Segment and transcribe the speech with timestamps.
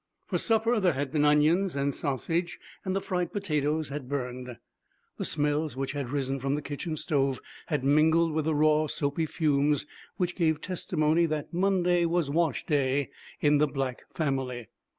[0.25, 4.57] For supper there had been onions and sausage, and the fried potatoes had burned.
[5.17, 9.27] The smells which had risen from the kitchen stove had mingled with the raw, soapy
[9.27, 9.85] fumes
[10.17, 13.11] which gave testimony that Monday was wash day
[13.41, 14.69] in the Black family.